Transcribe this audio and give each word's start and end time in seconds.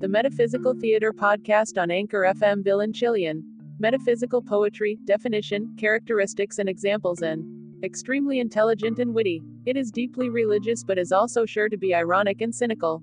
the 0.00 0.06
Metaphysical 0.06 0.74
Theater 0.74 1.12
podcast 1.12 1.76
on 1.76 1.90
Anchor 1.90 2.32
FM 2.32 2.62
Bill 2.62 2.80
and 2.80 2.94
Chilean. 2.94 3.42
Metaphysical 3.80 4.40
poetry, 4.40 4.96
definition, 5.04 5.74
characteristics, 5.76 6.60
and 6.60 6.68
examples, 6.68 7.22
and 7.22 7.84
extremely 7.84 8.38
intelligent 8.38 9.00
and 9.00 9.12
witty. 9.12 9.42
It 9.66 9.76
is 9.76 9.90
deeply 9.90 10.28
religious 10.28 10.84
but 10.84 10.98
is 10.98 11.10
also 11.10 11.44
sure 11.44 11.68
to 11.68 11.76
be 11.76 11.96
ironic 11.96 12.40
and 12.42 12.54
cynical. 12.54 13.02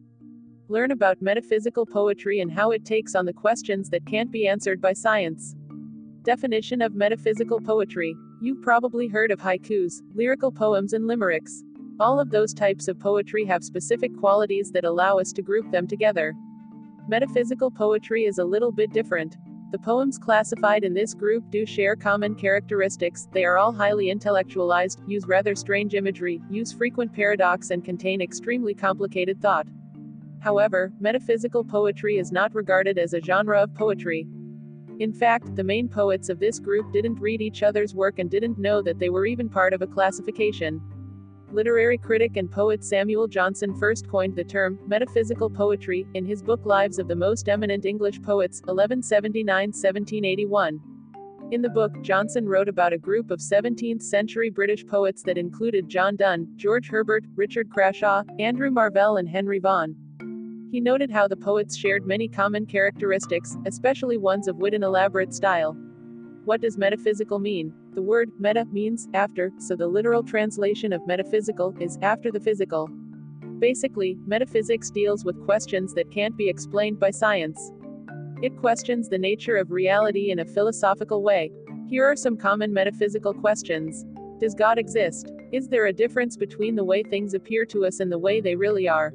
Learn 0.69 0.91
about 0.91 1.21
metaphysical 1.21 1.85
poetry 1.85 2.39
and 2.39 2.49
how 2.49 2.71
it 2.71 2.85
takes 2.85 3.13
on 3.13 3.25
the 3.25 3.33
questions 3.33 3.89
that 3.89 4.05
can't 4.05 4.31
be 4.31 4.47
answered 4.47 4.79
by 4.79 4.93
science. 4.93 5.53
Definition 6.23 6.81
of 6.81 6.95
metaphysical 6.95 7.59
poetry. 7.59 8.15
You've 8.41 8.61
probably 8.61 9.09
heard 9.09 9.31
of 9.31 9.41
haikus, 9.41 9.95
lyrical 10.13 10.51
poems, 10.51 10.93
and 10.93 11.07
limericks. 11.07 11.61
All 11.99 12.21
of 12.21 12.29
those 12.29 12.53
types 12.53 12.87
of 12.87 13.01
poetry 13.01 13.43
have 13.45 13.65
specific 13.65 14.17
qualities 14.17 14.71
that 14.71 14.85
allow 14.85 15.19
us 15.19 15.33
to 15.33 15.41
group 15.41 15.69
them 15.71 15.87
together. 15.87 16.33
Metaphysical 17.07 17.69
poetry 17.69 18.25
is 18.25 18.39
a 18.39 18.43
little 18.43 18.71
bit 18.71 18.91
different. 18.91 19.37
The 19.71 19.77
poems 19.77 20.17
classified 20.17 20.83
in 20.83 20.95
this 20.95 21.13
group 21.13 21.43
do 21.51 21.63
share 21.63 21.95
common 21.95 22.33
characteristics, 22.33 23.27
they 23.31 23.45
are 23.45 23.59
all 23.59 23.71
highly 23.71 24.09
intellectualized, 24.09 25.01
use 25.05 25.27
rather 25.27 25.53
strange 25.53 25.93
imagery, 25.93 26.41
use 26.49 26.73
frequent 26.73 27.13
paradox, 27.13 27.69
and 27.69 27.85
contain 27.85 28.21
extremely 28.21 28.73
complicated 28.73 29.39
thought. 29.39 29.67
However, 30.39 30.93
metaphysical 30.99 31.63
poetry 31.63 32.17
is 32.17 32.31
not 32.31 32.55
regarded 32.55 32.97
as 32.97 33.13
a 33.13 33.21
genre 33.21 33.61
of 33.61 33.75
poetry. 33.75 34.27
In 34.99 35.13
fact, 35.13 35.55
the 35.55 35.63
main 35.63 35.87
poets 35.87 36.29
of 36.29 36.39
this 36.39 36.57
group 36.57 36.91
didn't 36.91 37.19
read 37.19 37.41
each 37.41 37.61
other's 37.61 37.93
work 37.93 38.17
and 38.17 38.31
didn't 38.31 38.57
know 38.57 38.81
that 38.81 38.97
they 38.97 39.09
were 39.09 39.27
even 39.27 39.47
part 39.47 39.73
of 39.73 39.83
a 39.83 39.87
classification. 39.87 40.81
Literary 41.55 41.97
critic 41.97 42.35
and 42.35 42.51
poet 42.51 42.83
Samuel 42.83 43.29
Johnson 43.29 43.73
first 43.73 44.09
coined 44.09 44.35
the 44.35 44.43
term 44.43 44.77
metaphysical 44.87 45.49
poetry 45.49 46.05
in 46.13 46.25
his 46.25 46.43
book 46.43 46.65
Lives 46.65 46.99
of 46.99 47.07
the 47.07 47.15
Most 47.15 47.47
Eminent 47.47 47.85
English 47.85 48.21
Poets, 48.21 48.59
1179 48.65 49.69
1781. 49.69 50.81
In 51.51 51.61
the 51.61 51.69
book, 51.69 51.93
Johnson 52.01 52.45
wrote 52.45 52.67
about 52.67 52.91
a 52.91 52.97
group 52.97 53.31
of 53.31 53.39
17th 53.39 54.01
century 54.01 54.49
British 54.49 54.85
poets 54.85 55.23
that 55.23 55.37
included 55.37 55.87
John 55.87 56.17
Donne, 56.17 56.45
George 56.57 56.89
Herbert, 56.89 57.23
Richard 57.37 57.69
Crashaw, 57.69 58.25
Andrew 58.37 58.69
Marvell, 58.69 59.15
and 59.15 59.29
Henry 59.29 59.59
Vaughan. 59.59 59.95
He 60.73 60.81
noted 60.81 61.09
how 61.09 61.25
the 61.29 61.37
poets 61.37 61.77
shared 61.77 62.05
many 62.05 62.27
common 62.27 62.65
characteristics, 62.65 63.55
especially 63.65 64.17
ones 64.17 64.49
of 64.49 64.57
wit 64.57 64.73
and 64.73 64.83
elaborate 64.83 65.33
style. 65.33 65.71
What 66.43 66.59
does 66.59 66.77
metaphysical 66.77 67.39
mean? 67.39 67.73
The 67.95 68.01
word 68.01 68.29
meta 68.37 68.65
means 68.73 69.07
after, 69.13 69.53
so 69.57 69.73
the 69.73 69.87
literal 69.87 70.21
translation 70.21 70.91
of 70.91 71.07
metaphysical 71.07 71.73
is 71.79 71.97
after 72.01 72.29
the 72.29 72.41
physical. 72.41 72.89
Basically, 73.59 74.17
metaphysics 74.27 74.91
deals 74.91 75.23
with 75.23 75.45
questions 75.45 75.93
that 75.93 76.11
can't 76.11 76.35
be 76.35 76.49
explained 76.49 76.99
by 76.99 77.11
science. 77.11 77.71
It 78.41 78.57
questions 78.57 79.07
the 79.07 79.17
nature 79.17 79.55
of 79.55 79.71
reality 79.71 80.29
in 80.29 80.39
a 80.39 80.45
philosophical 80.45 81.23
way. 81.23 81.53
Here 81.87 82.03
are 82.03 82.17
some 82.17 82.35
common 82.35 82.73
metaphysical 82.73 83.33
questions 83.33 84.03
Does 84.41 84.53
God 84.53 84.77
exist? 84.77 85.31
Is 85.53 85.69
there 85.69 85.85
a 85.85 85.93
difference 85.93 86.35
between 86.35 86.75
the 86.75 86.83
way 86.83 87.01
things 87.01 87.33
appear 87.33 87.63
to 87.67 87.85
us 87.85 88.01
and 88.01 88.11
the 88.11 88.19
way 88.19 88.41
they 88.41 88.57
really 88.57 88.89
are? 88.89 89.13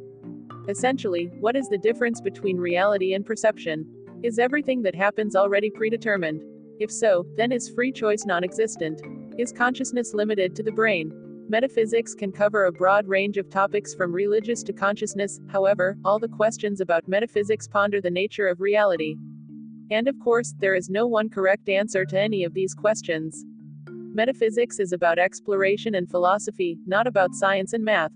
Essentially, 0.68 1.26
what 1.38 1.54
is 1.54 1.68
the 1.68 1.76
difference 1.76 2.22
between 2.22 2.56
reality 2.56 3.12
and 3.12 3.26
perception? 3.26 3.84
Is 4.22 4.38
everything 4.38 4.80
that 4.82 4.94
happens 4.94 5.36
already 5.36 5.68
predetermined? 5.68 6.42
If 6.80 6.90
so, 6.90 7.26
then 7.36 7.52
is 7.52 7.68
free 7.68 7.92
choice 7.92 8.24
non 8.24 8.42
existent? 8.42 9.02
Is 9.38 9.52
consciousness 9.52 10.14
limited 10.14 10.56
to 10.56 10.62
the 10.62 10.72
brain? 10.72 11.12
Metaphysics 11.50 12.14
can 12.14 12.32
cover 12.32 12.64
a 12.64 12.72
broad 12.72 13.06
range 13.06 13.36
of 13.36 13.50
topics 13.50 13.94
from 13.94 14.14
religious 14.14 14.62
to 14.62 14.72
consciousness, 14.72 15.40
however, 15.48 15.98
all 16.06 16.18
the 16.18 16.28
questions 16.28 16.80
about 16.80 17.06
metaphysics 17.06 17.68
ponder 17.68 18.00
the 18.00 18.10
nature 18.10 18.48
of 18.48 18.62
reality. 18.62 19.14
And 19.90 20.08
of 20.08 20.18
course, 20.20 20.54
there 20.58 20.74
is 20.74 20.88
no 20.88 21.06
one 21.06 21.28
correct 21.28 21.68
answer 21.68 22.06
to 22.06 22.18
any 22.18 22.44
of 22.44 22.54
these 22.54 22.72
questions. 22.72 23.44
Metaphysics 23.90 24.78
is 24.78 24.92
about 24.92 25.18
exploration 25.18 25.94
and 25.94 26.08
philosophy, 26.08 26.78
not 26.86 27.06
about 27.06 27.34
science 27.34 27.74
and 27.74 27.84
math. 27.84 28.12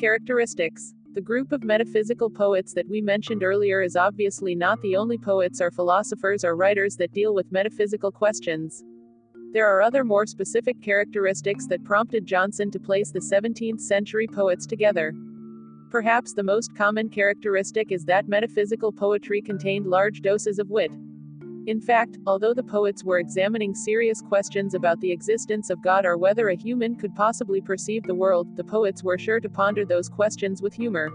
Characteristics 0.00 0.94
the 1.14 1.20
group 1.20 1.52
of 1.52 1.62
metaphysical 1.62 2.30
poets 2.30 2.72
that 2.72 2.88
we 2.88 3.02
mentioned 3.02 3.42
earlier 3.42 3.82
is 3.82 3.96
obviously 3.96 4.54
not 4.54 4.80
the 4.80 4.96
only 4.96 5.18
poets 5.18 5.60
or 5.60 5.70
philosophers 5.70 6.42
or 6.42 6.56
writers 6.56 6.96
that 6.96 7.12
deal 7.12 7.34
with 7.34 7.52
metaphysical 7.52 8.10
questions. 8.10 8.82
There 9.52 9.66
are 9.66 9.82
other 9.82 10.04
more 10.04 10.24
specific 10.24 10.80
characteristics 10.80 11.66
that 11.66 11.84
prompted 11.84 12.24
Johnson 12.24 12.70
to 12.70 12.80
place 12.80 13.10
the 13.10 13.20
17th 13.20 13.80
century 13.80 14.26
poets 14.26 14.64
together. 14.64 15.12
Perhaps 15.90 16.32
the 16.32 16.42
most 16.42 16.74
common 16.74 17.10
characteristic 17.10 17.92
is 17.92 18.06
that 18.06 18.26
metaphysical 18.26 18.90
poetry 18.90 19.42
contained 19.42 19.86
large 19.86 20.22
doses 20.22 20.58
of 20.58 20.70
wit. 20.70 20.90
In 21.66 21.80
fact, 21.80 22.18
although 22.26 22.54
the 22.54 22.62
poets 22.62 23.04
were 23.04 23.20
examining 23.20 23.72
serious 23.72 24.20
questions 24.20 24.74
about 24.74 25.00
the 25.00 25.12
existence 25.12 25.70
of 25.70 25.80
God 25.80 26.04
or 26.04 26.16
whether 26.16 26.48
a 26.48 26.56
human 26.56 26.96
could 26.96 27.14
possibly 27.14 27.60
perceive 27.60 28.02
the 28.02 28.14
world, 28.14 28.56
the 28.56 28.64
poets 28.64 29.04
were 29.04 29.16
sure 29.16 29.38
to 29.38 29.48
ponder 29.48 29.84
those 29.84 30.08
questions 30.08 30.60
with 30.60 30.74
humor. 30.74 31.12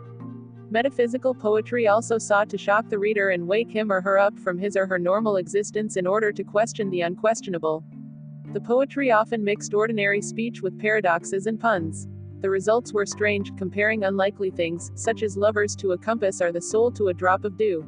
Metaphysical 0.70 1.34
poetry 1.34 1.88
also 1.88 2.18
sought 2.18 2.50
to 2.50 2.58
shock 2.58 2.88
the 2.88 2.98
reader 2.98 3.30
and 3.30 3.46
wake 3.46 3.70
him 3.70 3.92
or 3.92 4.00
her 4.00 4.18
up 4.18 4.40
from 4.40 4.58
his 4.58 4.78
or 4.78 4.88
her 4.88 4.98
normal 4.98 5.36
existence 5.36 5.98
in 5.98 6.08
order 6.08 6.32
to 6.32 6.46
question 6.46 6.90
the 6.92 7.02
unquestionable. 7.02 7.84
The 8.54 8.62
poetry 8.62 9.12
often 9.12 9.44
mixed 9.44 9.74
ordinary 9.74 10.22
speech 10.22 10.62
with 10.62 10.80
paradoxes 10.80 11.48
and 11.48 11.60
puns. 11.60 12.08
The 12.40 12.50
results 12.50 12.94
were 12.94 13.06
strange, 13.06 13.54
comparing 13.58 14.06
unlikely 14.06 14.52
things, 14.52 14.92
such 14.96 15.24
as 15.24 15.36
lovers 15.36 15.76
to 15.78 15.92
a 15.92 15.98
compass 15.98 16.42
or 16.42 16.54
the 16.54 16.62
soul 16.62 16.92
to 16.92 17.10
a 17.10 17.14
drop 17.14 17.44
of 17.44 17.58
dew. 17.58 17.86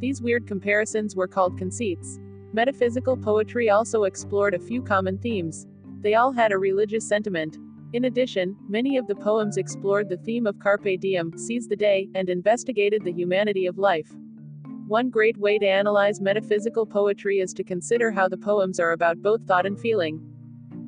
These 0.00 0.22
weird 0.22 0.46
comparisons 0.46 1.14
were 1.14 1.28
called 1.28 1.58
conceits. 1.58 2.18
Metaphysical 2.54 3.18
poetry 3.18 3.68
also 3.68 4.04
explored 4.04 4.54
a 4.54 4.58
few 4.58 4.82
common 4.82 5.18
themes. 5.18 5.66
They 6.00 6.14
all 6.14 6.32
had 6.32 6.52
a 6.52 6.58
religious 6.58 7.06
sentiment. 7.06 7.58
In 7.92 8.06
addition, 8.06 8.56
many 8.66 8.96
of 8.96 9.06
the 9.06 9.14
poems 9.14 9.58
explored 9.58 10.08
the 10.08 10.16
theme 10.16 10.46
of 10.46 10.58
carpe 10.58 10.98
diem, 10.98 11.36
seize 11.36 11.68
the 11.68 11.76
day, 11.76 12.08
and 12.14 12.30
investigated 12.30 13.04
the 13.04 13.12
humanity 13.12 13.66
of 13.66 13.76
life. 13.76 14.10
One 14.88 15.10
great 15.10 15.36
way 15.36 15.58
to 15.58 15.66
analyze 15.66 16.20
metaphysical 16.20 16.86
poetry 16.86 17.38
is 17.38 17.52
to 17.54 17.62
consider 17.62 18.10
how 18.10 18.26
the 18.26 18.38
poems 18.38 18.80
are 18.80 18.92
about 18.92 19.20
both 19.20 19.46
thought 19.46 19.66
and 19.66 19.78
feeling. 19.78 20.20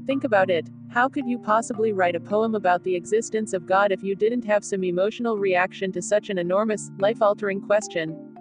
Think 0.07 0.25
about 0.25 0.49
it. 0.49 0.69
How 0.89 1.09
could 1.09 1.27
you 1.27 1.39
possibly 1.39 1.93
write 1.93 2.17
a 2.17 2.21
poem 2.21 2.55
about 2.55 2.83
the 2.83 2.97
existence 2.97 3.53
of 3.53 3.67
God 3.67 3.93
if 3.93 4.03
you 4.03 4.17
didn't 4.17 4.45
have 4.45 4.65
some 4.65 4.83
emotional 4.83 5.37
reaction 5.37 5.93
to 5.93 6.03
such 6.03 6.31
an 6.31 6.39
enormous, 6.39 6.91
life 6.99 7.21
altering 7.21 7.61
question? 7.61 8.32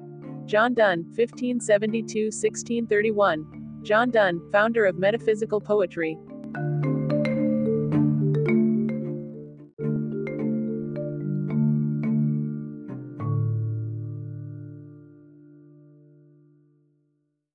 John 0.51 0.73
Donne, 0.73 1.05
1572 1.15 2.25
1631. 2.25 3.79
John 3.83 4.11
Donne, 4.11 4.41
founder 4.51 4.83
of 4.83 4.99
metaphysical 4.99 5.61
poetry. 5.61 6.17